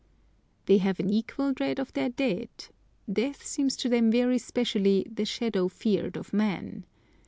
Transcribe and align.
They 0.65 0.79
have 0.79 0.99
an 0.99 1.11
equal 1.11 1.53
dread 1.53 1.77
of 1.77 1.93
their 1.93 2.09
dead. 2.09 2.49
Death 3.13 3.45
seems 3.45 3.75
to 3.75 3.87
them 3.87 4.09
very 4.09 4.39
specially 4.39 5.05
"the 5.07 5.25
shadow 5.25 5.67
fear'd 5.67 6.17
of 6.17 6.33
man." 6.33 6.85